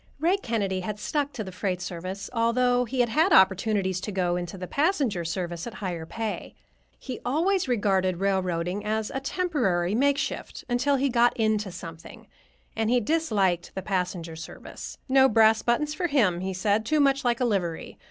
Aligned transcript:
Ray 0.19 0.37
Kennedy 0.37 0.79
had 0.79 0.97
stuck 0.97 1.31
to 1.33 1.43
the 1.43 1.51
freight 1.51 1.79
service, 1.79 2.27
although 2.33 2.85
he 2.85 3.01
had 3.01 3.09
had 3.09 3.31
opportunities 3.31 4.01
to 4.01 4.11
go 4.11 4.35
into 4.35 4.57
the 4.57 4.65
passenger 4.65 5.23
service 5.23 5.67
at 5.67 5.75
higher 5.75 6.07
pay. 6.07 6.55
He 6.97 7.19
always 7.23 7.67
regarded 7.67 8.17
railroading 8.17 8.83
as 8.83 9.11
a 9.13 9.19
temporary 9.19 9.93
makeshift, 9.93 10.63
until 10.67 10.95
he 10.95 11.07
"got 11.09 11.37
into 11.37 11.71
something," 11.71 12.25
and 12.75 12.89
he 12.89 12.99
disliked 12.99 13.75
the 13.75 13.83
passenger 13.83 14.35
service. 14.35 14.97
No 15.07 15.29
brass 15.29 15.61
buttons 15.61 15.93
for 15.93 16.07
him, 16.07 16.39
he 16.39 16.51
said; 16.51 16.83
too 16.83 16.99
much 16.99 17.23
like 17.23 17.39
a 17.39 17.45
livery. 17.45 17.99